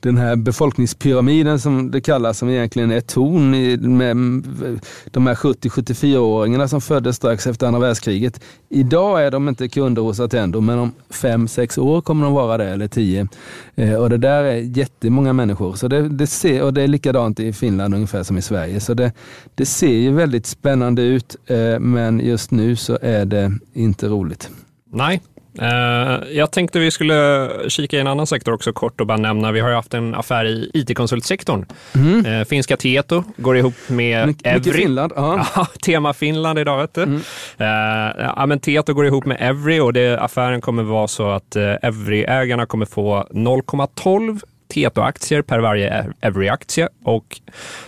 [0.00, 3.50] den här befolkningspyramiden som det kallas, som egentligen är ton
[3.96, 4.16] med
[5.10, 8.40] de här 70-74-åringarna som föddes strax efter andra världskriget.
[8.68, 12.56] Idag är de inte kunder hos Attendo, men om fem sex år kommer de vara
[12.56, 13.28] det, eller tio.
[13.74, 15.74] Eh, och det där är jättemånga människor.
[15.74, 18.80] Så det, det ser, och det är likadant i Finland ungefär som i Sverige.
[18.80, 19.12] Så det,
[19.54, 24.50] det ser ju väldigt spännande ut, eh, men just nu så är det inte roligt.
[24.92, 25.20] Nej,
[26.30, 29.60] jag tänkte vi skulle kika i en annan sektor också kort och bara nämna, vi
[29.60, 31.66] har ju haft en affär i IT-konsultsektorn.
[31.94, 32.26] Mm.
[32.26, 34.72] Uh, finska Tieto går ihop med My Evry.
[34.72, 35.12] Finland.
[35.56, 37.02] Ja, tema Finland idag vet du.
[37.02, 37.16] Mm.
[37.16, 41.56] Uh, ja, men Tieto går ihop med Evry och det, affären kommer vara så att
[41.82, 47.40] Evry-ägarna kommer få 0,12 Tieto-aktier per varje Every-aktie och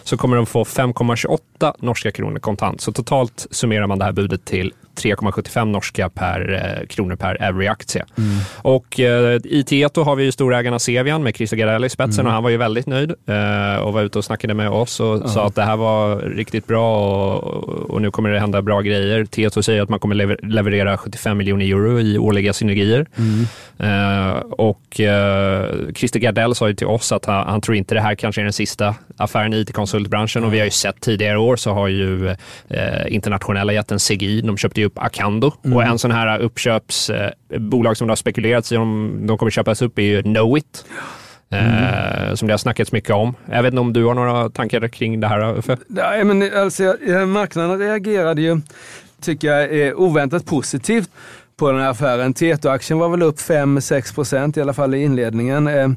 [0.02, 2.80] så kommer de få 5,28 norska kronor kontant.
[2.80, 8.04] Så totalt summerar man det här budet till 3,75 norska per, eh, kronor per Every-aktie.
[8.18, 8.38] Mm.
[8.56, 12.26] Och eh, i Tieto har vi ju storägarna Sevian med Christer Gardell i spetsen mm.
[12.26, 15.16] och han var ju väldigt nöjd eh, och var ute och snackade med oss och
[15.16, 15.28] mm.
[15.28, 17.06] sa att det här var riktigt bra
[17.36, 19.24] och, och, nu kommer det hända bra grejer.
[19.24, 23.06] Tieto säger att man kommer lever leverera 75 miljoner euro i årliga synergier.
[23.16, 23.46] Mm.
[23.78, 28.00] Eh, och eh, Christer Gardell sa ju till oss att han, han, tror inte det
[28.00, 31.56] här kanske är den sista affären i it-konsultbranschen och vi har ju sett tidigare år
[31.56, 32.36] så har ju eh,
[33.08, 35.76] internationella jätten CGI, de köpte ju upp Acando mm.
[35.76, 39.98] och en sån här uppköpsbolag som det har spekulerats i om de kommer köpas upp
[39.98, 40.84] är ju Knowit.
[41.50, 42.36] Mm.
[42.36, 43.34] som det har snackats mycket om.
[43.50, 45.76] Jag vet inte om du har några tankar kring det här Uffe?
[45.86, 46.96] Nej, men alltså,
[47.26, 48.60] marknaden reagerade ju,
[49.20, 51.10] tycker jag, oväntat positivt
[51.58, 52.34] på den här affären.
[52.34, 55.90] Tieto-aktien var väl upp 5-6 procent i alla fall i inledningen, eh,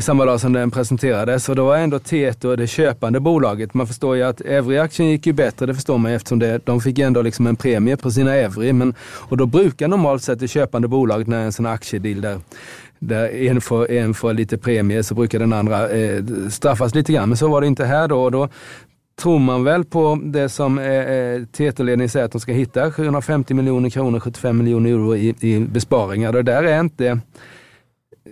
[0.00, 1.48] samma dag som den presenterades.
[1.48, 3.74] Och då var ändå Tieto det köpande bolaget.
[3.74, 6.98] Man förstår ju att Evry-aktien gick ju bättre, det förstår man eftersom det, de fick
[6.98, 8.72] ändå liksom en premie på sina Evry.
[8.72, 12.38] Men, och då brukar normalt sett det köpande bolaget när en sån aktiedeal där
[12.98, 17.28] där en får, en får lite premie så brukar den andra eh, straffas lite grann.
[17.28, 18.22] Men så var det inte här då.
[18.22, 18.48] Och då
[19.16, 23.54] tror man väl på det som eh, eh TT-ledningen säger att de ska hitta, 750
[23.54, 26.32] miljoner kronor, 75 miljoner euro i, i besparingar.
[26.32, 27.20] Det där är inte...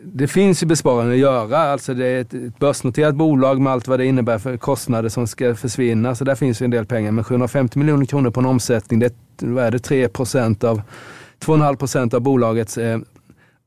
[0.05, 4.01] Det finns ju besparingar att göra, alltså det är ett börsnoterat bolag med allt vad
[4.01, 7.12] det innebär för kostnader som ska försvinna, så där finns ju en del pengar.
[7.12, 12.14] Men 750 miljoner kronor på en omsättning, det vad är det, 3 av 2,5 procent
[12.14, 12.99] av bolagets eh,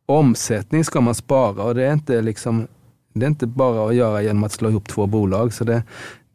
[0.06, 2.67] omsättning ska man spara och det är inte liksom
[3.13, 5.54] det är inte bara att göra genom att slå ihop två bolag.
[5.54, 5.84] Så det,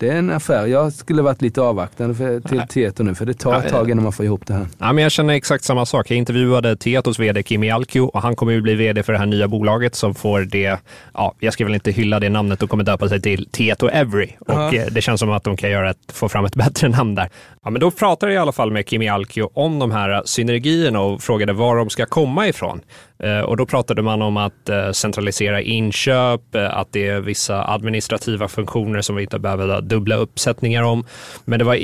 [0.00, 0.66] det är en affär.
[0.66, 4.02] Jag skulle varit lite avvaktande för, till Tieto nu, för det tar ett tag innan
[4.02, 4.66] man får ihop det här.
[4.78, 6.10] Ja, men jag känner exakt samma sak.
[6.10, 9.26] Jag intervjuade Tietos vd Kimi Alkio och han kommer ju bli vd för det här
[9.26, 10.78] nya bolaget som får det,
[11.14, 14.28] ja, jag ska väl inte hylla det namnet och kommer döpa sig till Tieto Every.
[14.40, 14.74] Och ja.
[14.74, 17.28] Eh, det känns som att de kan göra ett, få fram ett bättre namn där.
[17.64, 21.00] Ja, men då pratade jag i alla fall med Kimi Alkio om de här synergierna
[21.00, 22.80] och frågade var de ska komma ifrån.
[23.22, 27.64] Eh, och då pratade man om att eh, centralisera inköp, eh, att det är vissa
[27.64, 31.04] administrativa funktioner som vi inte behöver dubbla uppsättningar om.
[31.44, 31.78] Men det var,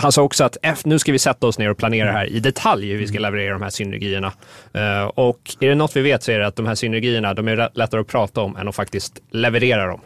[0.00, 2.90] han sa också att nu ska vi sätta oss ner och planera här i detalj
[2.90, 4.32] hur vi ska leverera de här synergierna.
[5.14, 7.70] Och är det något vi vet så är det att de här synergierna, de är
[7.74, 10.00] lättare att prata om än att faktiskt leverera dem.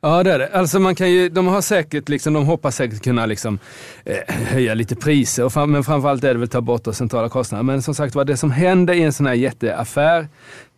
[0.00, 0.48] Ja det är det.
[0.52, 3.58] Alltså man kan ju, de har säkert, liksom, de hoppas säkert kunna liksom,
[4.04, 7.28] eh, höja lite priser, och fram, men framförallt är det väl ta bort de centrala
[7.28, 7.72] kostnaderna.
[7.72, 10.28] Men som sagt var, det som händer i en sån här jätteaffär,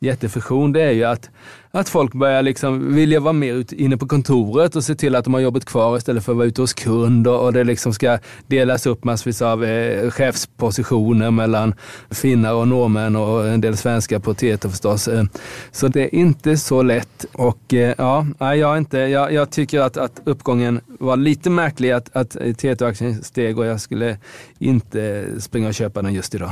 [0.00, 1.30] jättefusion, det är ju att
[1.70, 5.34] att folk börjar liksom vilja vara mer inne på kontoret och se till att de
[5.34, 8.86] har jobbet kvar istället för att vara ute hos kund och, det liksom ska delas
[8.86, 11.74] upp massvis av eh, chefspositioner mellan
[12.10, 15.08] finnar och norrmän och en del svenskar på Tieto förstås.
[15.08, 15.24] Eh,
[15.70, 19.96] så det är inte så lätt och eh, ja, jag, inte, jag, jag tycker att,
[19.96, 24.18] att uppgången var lite märklig att, att Tieto-aktien steg och jag skulle
[24.58, 26.50] inte springa och köpa den just idag.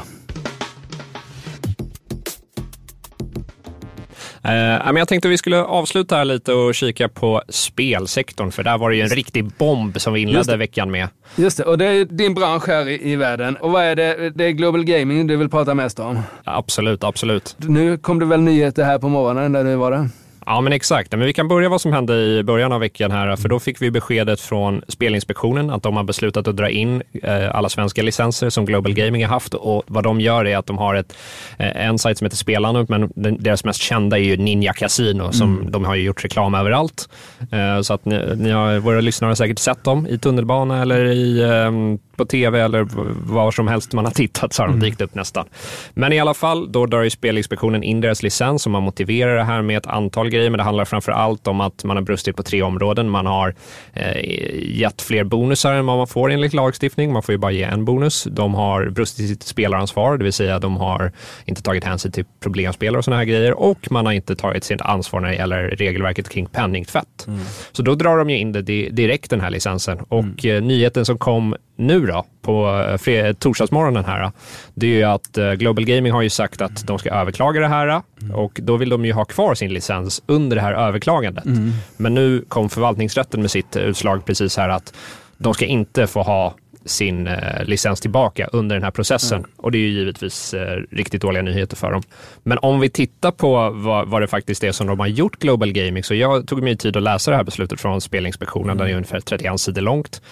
[4.47, 8.91] Uh, jag tänkte vi skulle avsluta här lite och kika på spelsektorn, för där var
[8.91, 11.09] det ju en riktig bomb som vi inledde veckan med.
[11.37, 13.57] Just det, och det är din bransch här i, i världen.
[13.57, 14.31] Och vad är det?
[14.31, 16.19] Det är Global Gaming du vill prata mest om?
[16.45, 17.57] Absolut, absolut.
[17.59, 20.09] Nu kom det väl nyheter här på morgonen, där nu var det?
[20.49, 21.13] Ja, men exakt.
[21.13, 23.83] Men vi kan börja vad som hände i början av veckan här, för då fick
[23.83, 28.51] vi beskedet från Spelinspektionen att de har beslutat att dra in eh, alla svenska licenser
[28.51, 31.17] som Global Gaming har haft och vad de gör är att de har ett,
[31.59, 35.59] eh, en sajt som heter Spelandet, men deras mest kända är ju Ninja Casino som
[35.59, 35.71] mm.
[35.71, 37.09] de har gjort reklam överallt.
[37.53, 41.05] Eh, så att ni, ni har, våra lyssnare har säkert sett dem i tunnelbana eller
[41.05, 42.87] i ehm, på tv eller
[43.33, 44.85] var som helst man har tittat så har de mm.
[44.85, 45.47] dykt upp nästan.
[45.95, 49.45] Men i alla fall, då drar ju Spelinspektionen in deras licens och man motiverar det
[49.45, 50.51] här med ett antal grejer.
[50.51, 53.11] Men det handlar framför allt om att man har brustit på tre områden.
[53.11, 53.55] Man har
[53.93, 57.13] eh, gett fler bonusar än vad man får enligt lagstiftning.
[57.13, 58.25] Man får ju bara ge en bonus.
[58.31, 61.13] De har brustit sitt spelaransvar, det vill säga de har
[61.45, 63.59] inte tagit hänsyn till problemspelare och sådana här grejer.
[63.59, 67.27] Och man har inte tagit sitt ansvar när det gäller regelverket kring penningtvätt.
[67.27, 67.41] Mm.
[67.73, 69.99] Så då drar de ju in det direkt den här licensen.
[70.09, 70.57] Och mm.
[70.57, 74.31] eh, nyheten som kom nu då, på eh, torsdagsmorgonen här,
[74.75, 77.69] det är ju att eh, Global Gaming har ju sagt att de ska överklaga det
[77.69, 78.35] här mm.
[78.35, 81.45] och då vill de ju ha kvar sin licens under det här överklagandet.
[81.45, 81.73] Mm.
[81.97, 84.95] Men nu kom förvaltningsrätten med sitt utslag precis här att
[85.39, 86.55] de ska inte få ha
[86.87, 89.39] sin eh, licens tillbaka under den här processen.
[89.39, 89.51] Mm.
[89.57, 92.03] Och det är ju givetvis eh, riktigt dåliga nyheter för dem.
[92.43, 95.73] Men om vi tittar på vad, vad, det faktiskt är som de har gjort Global
[95.73, 98.79] Gaming, så jag tog mig tid att läsa det här beslutet från Spelinspektionen, mm.
[98.79, 100.23] den är ungefär 31 sidor långt.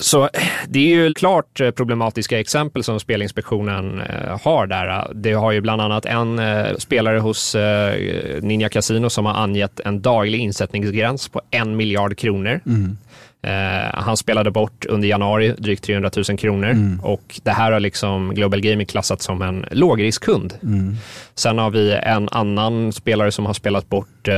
[0.00, 0.28] Så
[0.68, 5.10] det är ju klart eh, problematiska exempel som Spelinspektionen eh, har där.
[5.14, 7.56] Det har ju bland annat en eh, spelare hos
[8.40, 12.60] Ninja Casino som har angett en daglig insättningsgräns på en miljard kronor.
[12.66, 12.96] Mm.
[13.94, 17.00] han spelade bort under januari drygt 300 000 kronor mm.
[17.00, 20.54] och det här har liksom Global Gaming klassat som en lågriskkund.
[20.62, 20.96] Mm.
[21.34, 24.28] Sen har vi en annan spelare som har spelat bort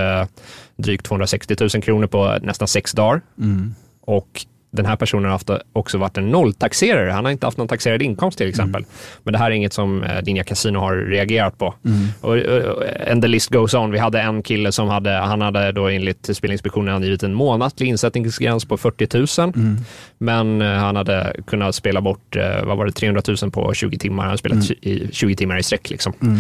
[0.77, 3.21] drygt 260 000 kronor på nästan sex dagar.
[3.39, 3.75] Mm.
[4.01, 5.41] Och den här personen har
[5.73, 7.11] också varit en nolltaxerare.
[7.11, 8.83] Han har inte haft någon taxerad inkomst till exempel.
[8.83, 8.91] Mm.
[9.23, 11.75] Men det här är inget som eh, Dinja Casino har reagerat på.
[11.85, 12.09] Mm.
[12.21, 13.91] Och, och, and the list goes on.
[13.91, 18.65] Vi hade en kille som hade, han hade då enligt Spelinspektionen angivit en månatlig insättningsgräns
[18.65, 19.53] på 40 000.
[19.57, 19.77] Mm.
[20.19, 23.99] Men eh, han hade kunnat spela bort, eh, vad var det, 300 000 på 20
[23.99, 24.23] timmar.
[24.23, 24.79] Han har spelat mm.
[24.83, 25.91] i 20 timmar i sträck.
[25.91, 26.13] Liksom.
[26.23, 26.39] Mm.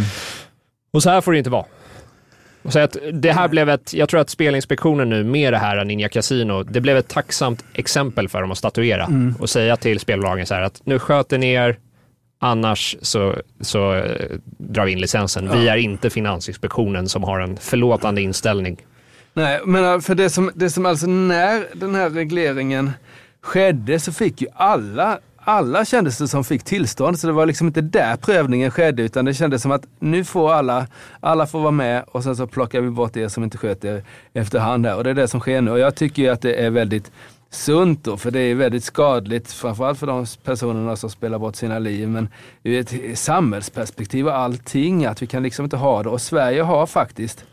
[0.92, 1.64] Och så här får det inte vara.
[2.68, 6.08] Så att det här blev ett, jag tror att Spelinspektionen nu med det här Ninja
[6.08, 9.34] Casino, det blev ett tacksamt exempel för dem att statuera mm.
[9.38, 11.78] och säga till spelbolagen så här att nu sköter ni er,
[12.38, 14.26] annars så, så eh,
[14.58, 15.50] drar vi in licensen.
[15.52, 18.76] Vi är inte Finansinspektionen som har en förlåtande inställning.
[19.34, 22.90] Nej, men eh, för det som, det som alltså när den här regleringen
[23.42, 25.18] skedde så fick ju alla
[25.48, 29.24] alla kändes det som fick tillstånd, så det var liksom inte där prövningen skedde, utan
[29.24, 30.86] det kändes som att nu får alla,
[31.20, 34.86] alla får vara med och sen så plockar vi bort er som inte sköter efterhand
[34.86, 34.96] här.
[34.96, 35.70] Och det är det som sker nu.
[35.70, 37.10] Och jag tycker ju att det är väldigt
[37.50, 41.78] sunt då, för det är väldigt skadligt, framförallt för de personerna som spelar bort sina
[41.78, 42.28] liv, men
[42.62, 46.08] ur ett samhällsperspektiv och allting, att vi kan liksom inte ha det.
[46.08, 47.44] Och Sverige har faktiskt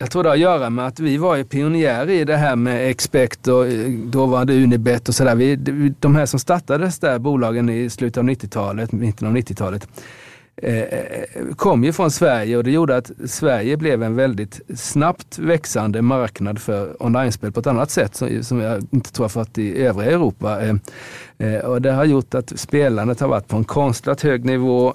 [0.00, 2.56] jag tror det har att göra med att vi var ju pionjärer i det här
[2.56, 5.56] med Expect och eh, dåvarande Unibet och sådär.
[6.00, 9.88] De här som startades där, bolagen i slutet av 90-talet, mitten av 90-talet,
[10.56, 11.24] eh, eh,
[11.56, 16.58] kom ju från Sverige och det gjorde att Sverige blev en väldigt snabbt växande marknad
[16.58, 20.62] för online-spel på ett annat sätt som, jag inte tror har fått i övriga Europa.
[20.62, 20.74] Eh,
[21.40, 24.94] Eh, eh, och det har gjort att spelandet har varit på en konstlat hög nivå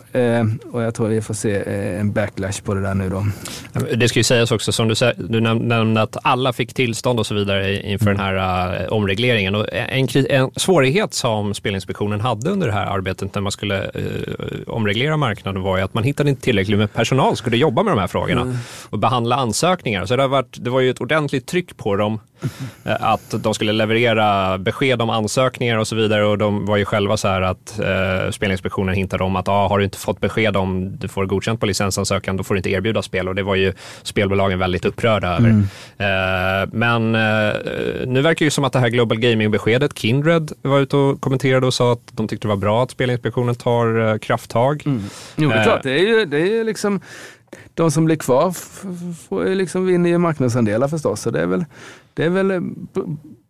[0.72, 1.64] och jag tror vi får se
[2.00, 3.26] en backlash på det där nu då.
[3.96, 7.36] Det ska ju sägas också, som du, du nämnde att alla fick tillstånd och så
[7.36, 8.18] vidare inför mm.
[8.18, 9.56] den här omregleringen.
[9.56, 13.92] Och en, en svårighet som Spelinspektionen hade under det här arbetet när man skulle
[14.68, 17.94] omreglera marknaden var ju att man hittade inte tillräckligt med personal som skulle jobba med
[17.94, 18.58] de här frågorna mm.
[18.90, 20.06] och behandla ansökningar.
[20.06, 22.35] Så det, har varit, det var ju ett ordentligt tryck på dem Eh,
[22.84, 27.18] att de skulle leverera besked om ansökningar och så vidare och de var ju själva
[27.18, 30.98] så här att eh, Spelinspektionen hintade om att ah, har du inte fått besked om
[30.98, 33.74] du får godkänt på licensansökan då får du inte erbjuda spel och det var ju
[34.04, 35.50] spelbolagen väldigt upprörda över.
[35.50, 35.68] Mm.
[35.98, 37.54] Eh, men eh,
[38.06, 41.68] nu verkar det ju som att det här Global Gaming-beskedet, Kindred var ute och kommenterade
[41.68, 44.84] och sa att de tyckte det var bra att Spelinspektionen tar eh, krafttag.
[44.86, 45.04] Mm.
[45.36, 47.02] Jo, det är klart, det är ju det är liksom
[47.76, 48.52] de som blir kvar
[49.14, 51.22] får liksom vinner ju marknadsandelar förstås.
[51.22, 51.66] Så det är väl,
[52.14, 52.62] det är väl eh,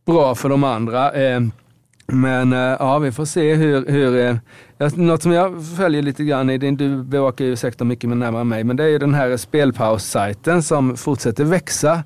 [0.06, 1.12] bra för de andra.
[1.12, 1.42] Eh,
[2.08, 4.40] men eh, ja, vi får se hur, hur
[4.96, 8.76] något som jag följer lite grann i, du bevakar ju sektorn mycket närmare mig, men
[8.76, 12.04] det är ju den här spelpaus-sajten som fortsätter växa.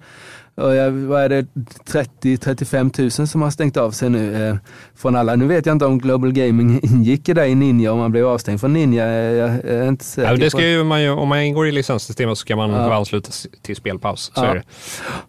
[0.60, 1.48] Och jag, vad är det,
[1.86, 4.56] 30-35 000 som har stängt av sig nu eh,
[4.95, 5.36] från alla.
[5.36, 8.28] Nu vet jag inte om Global Gaming ingick i det i Ninja, om man blev
[8.28, 9.08] avstängd från Ninja.
[9.08, 11.72] Jag, jag är inte säker ja, det ska ju man ju, om man ingår i
[11.72, 12.78] licenssystemet så ska man ja.
[12.78, 14.32] vara ansluten till spelpaus.
[14.36, 14.45] Så ja.
[14.45, 14.63] är det.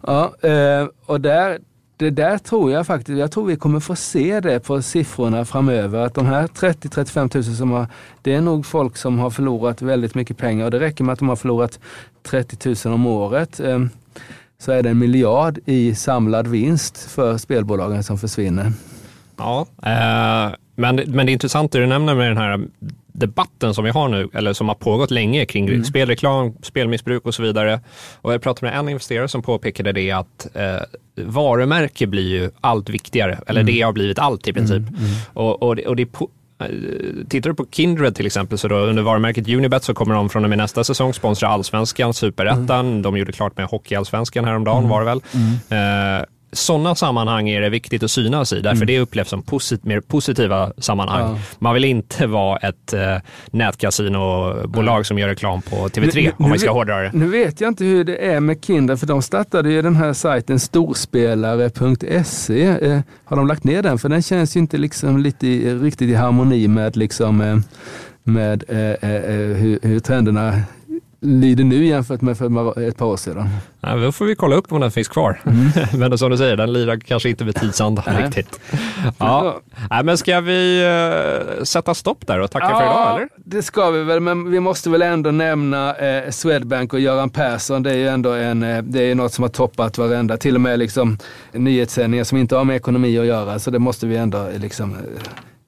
[0.01, 1.59] Ja, eh, och där
[1.97, 5.99] det där tror jag faktiskt, jag tror vi kommer få se det på siffrorna framöver.
[5.99, 7.87] Att de här 30-35 000 som har,
[8.21, 11.19] det är nog folk som har förlorat väldigt mycket pengar och det räcker med att
[11.19, 11.79] de har förlorat
[12.23, 13.59] 30 000 om året.
[13.59, 13.89] Ehm,
[14.61, 18.71] så är det en miljard i samlad vinst för spelbolagen som försvinner.
[19.37, 22.59] Ja, eh, men, men det är intressant det du nämner med den här
[23.07, 25.83] debatten som vi har nu, eller som har pågått länge kring mm.
[25.83, 27.79] spelreklam, spelmissbruk och så vidare.
[28.15, 30.81] Och jag pratade med en investerare som påpekade det att eh,
[31.15, 33.73] varumärke blir ju allt viktigare, eller mm.
[33.73, 34.77] det har blivit allt i princip.
[34.77, 34.95] Mm.
[34.95, 35.11] mm.
[35.33, 36.07] Och, och, det, och det
[37.29, 40.43] Tittar du på Kindred till exempel, så då under varumärket Unibet så kommer de från
[40.43, 42.87] och med nästa säsong sponsra Allsvenskan, Superettan.
[42.87, 43.01] Mm.
[43.01, 44.89] De gjorde klart med Hockeyallsvenskan häromdagen mm.
[44.89, 45.21] var det väl.
[45.33, 46.19] Mm.
[46.19, 48.87] Eh, sådana sammanhang är det viktigt att synas i, därför mm.
[48.87, 51.21] det upplevs som posit mer positiva sammanhang.
[51.21, 51.37] Ja.
[51.59, 53.17] Man vill inte vara ett eh,
[53.51, 55.03] nätkasinobolag ja.
[55.03, 57.11] som gör reklam på TV3, nu, om man ska hårdra det.
[57.13, 60.13] Nu vet jag inte hur det är med Kindred, för de startade ju den här
[60.13, 62.63] sajten storspelare.se.
[62.63, 63.97] Eh, har de lagt ner den?
[63.97, 67.57] För den känns ju inte liksom lite riktigt i harmoni med, liksom, eh,
[68.23, 70.61] med eh, eh, eh, hur, hur trenderna
[71.21, 73.49] lyder nu jämfört med för ett par år sedan.
[73.81, 75.41] Ja, då får vi kolla upp om den finns kvar.
[75.45, 75.69] Mm.
[76.09, 78.59] men som du säger, den lirar kanske inte med tidsanda riktigt.
[79.17, 79.61] Ja.
[79.89, 83.15] Ja, men ska vi uh, sätta stopp där och tacka ja, för idag?
[83.15, 83.29] Eller?
[83.35, 87.83] det ska vi väl, men vi måste väl ändå nämna eh, Swedbank och Göran Persson.
[87.83, 90.61] Det är ju ändå en, eh, det är något som har toppat varenda, till och
[90.61, 91.17] med liksom
[91.51, 93.59] nyhetssändningar som inte har med ekonomi att göra.
[93.59, 94.97] Så det måste vi ändå liksom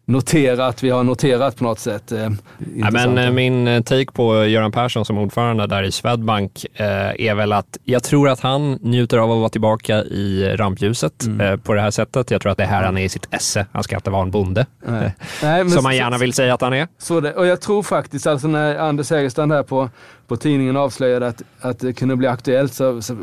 [0.06, 2.12] notera att vi har noterat på något sätt.
[2.12, 2.30] Eh,
[2.76, 7.28] ja, men, eh, min eh, take på Göran Persson som ordförande där i Swedbank eh,
[7.28, 11.42] är väl att jag tror att han njuter av att vara tillbaka i rampljuset mm.
[11.42, 12.32] eh, på det här sättet.
[12.32, 13.66] Jag tror att det är här han är i sitt esse.
[13.72, 14.66] Han ska inte vara en bonde.
[14.86, 15.16] Nej.
[15.44, 16.88] Nej, som man gärna vill säga att han är.
[16.98, 19.90] Så det, och jag tror faktiskt, alltså när Anders Hägerstrand här på
[20.28, 23.20] på tidningen avslöjade att, att det kunde bli aktuellt så, så, eh,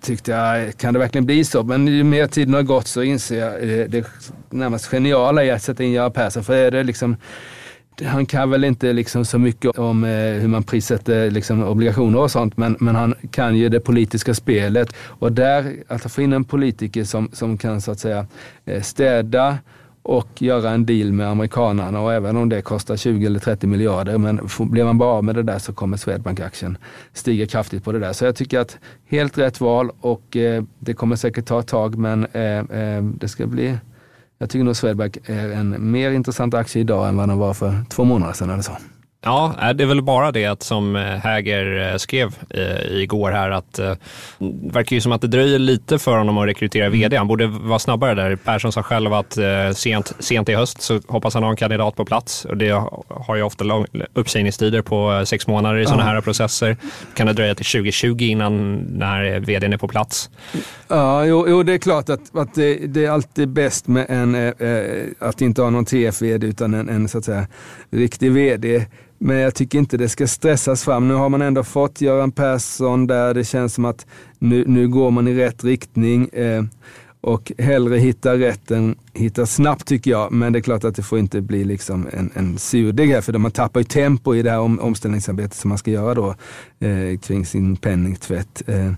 [0.00, 1.62] tyckte jag, kan det verkligen bli så?
[1.62, 4.06] Men ju mer tiden har gått så inser jag det, det
[4.50, 6.44] närmast geniala i att sätta in Göran Persson.
[6.44, 7.16] För är det liksom
[8.04, 12.30] han kan väl inte liksom så mycket om eh, hur man prissätter liksom obligationer och
[12.30, 14.92] sånt, men, men han kan ju det politiska spelet.
[14.98, 18.26] Och där, att få in en politiker som, som kan så att säga
[18.64, 19.58] eh, städa
[20.08, 24.18] och göra en deal med amerikanarna och även om det kostar 20 eller 30 miljarder,
[24.18, 26.78] men blir man bara av med det där så kommer Swedbank-aktien
[27.12, 28.12] stiga kraftigt på det där.
[28.12, 31.98] Så jag tycker att helt rätt val och eh, det kommer säkert ta ett tag
[31.98, 33.78] men eh, eh, det ska bli
[34.38, 37.84] jag tycker nog Swedbank är en mer intressant aktie idag än vad den var för
[37.88, 38.72] två månader sedan eller så.
[39.20, 43.50] Ja, det är väl bara det att som eh, Häger eh, skrev eh, igår här
[43.50, 43.98] att det
[44.72, 47.16] verkar ju som att det dröjer lite för honom att rekrytera vd.
[47.16, 48.36] Han borde vara snabbare där.
[48.36, 49.38] Persson sa själv att
[49.74, 52.70] sent, sent i höst så hoppas han ha en kandidat på plats och det
[53.08, 56.76] har ju ofta lång, uppsägningstider på sex månader i sådana här processer.
[57.14, 60.30] Kan det dröja till 2020 innan när vdn är på plats?
[60.88, 64.34] Ja, jo, jo det är klart att, att det, det, är alltid bäst med en,
[64.34, 67.46] eh, att inte ha någon TF-vd utan en, en så att säga
[67.90, 68.86] riktig vd.
[69.18, 71.08] Men jag tycker inte det ska stressas fram.
[71.08, 74.06] Nu har man ändå fått Göran Persson där det känns som att
[74.38, 76.28] nu, nu går man i rätt riktning.
[76.28, 76.62] Eh,
[77.20, 80.32] och hellre hitta rätt än hitta snabbt tycker jag.
[80.32, 83.38] Men det är klart att det får inte bli liksom en, en surdeg här, för
[83.38, 86.34] man tappar ju tempo i det här om, omställningsarbetet som man ska göra då
[86.86, 88.62] eh, kring sin penningtvätt.
[88.66, 88.92] Eh,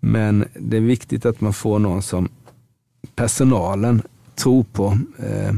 [0.00, 2.28] men det är viktigt att man får någon som
[3.16, 4.02] personalen
[4.34, 4.98] tror på.
[5.18, 5.54] Eh,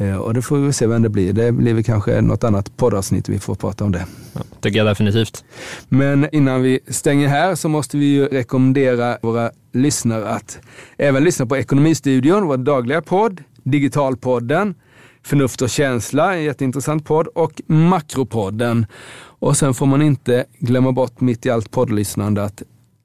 [0.00, 1.32] Eh, och det får vi se vem det blir.
[1.32, 4.06] Det blir väl kanske något annat poddavsnitt vi får prata om det.
[4.32, 5.44] Ja, tycker jag definitivt.
[5.88, 10.58] Men innan vi stänger här så måste vi ju rekommendera våra lyssnare att
[10.98, 14.74] även lyssna på Ekonomistudion, vår dagliga podd, Digitalpodden,
[15.22, 18.86] Förnuft och känsla, en jätteintressant podd, och Makropodden.
[19.22, 22.62] Och sen får man inte glömma bort mitt i allt poddlyssnande att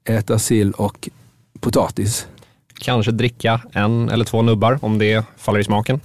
[0.08, 1.08] äta sill och
[1.60, 2.26] potatis.
[2.80, 6.00] Kanske dricka en eller två nubbar om det faller i smaken.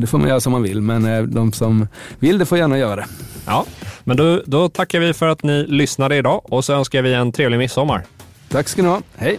[0.00, 2.78] Det får man göra som man vill, men eh, de som vill det får gärna
[2.78, 3.06] göra det.
[3.46, 3.64] Ja,
[4.04, 7.32] men då, då tackar vi för att ni lyssnade idag och så önskar vi en
[7.32, 8.04] trevlig midsommar.
[8.48, 9.02] Tack ska ni ha.
[9.16, 9.38] Hej!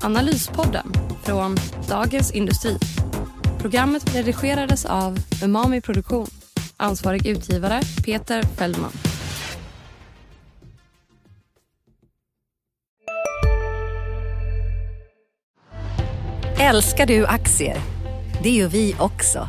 [0.00, 1.56] Analyspodden från
[1.88, 2.78] Dagens Industri.
[3.58, 6.26] Programmet redigerades av Umami Produktion.
[6.76, 8.92] Ansvarig utgivare Peter Fellman.
[16.58, 17.76] Älskar du aktier?
[18.42, 19.48] Det gör vi också.